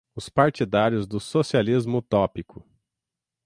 [0.15, 2.65] os partidários do socialismo utópico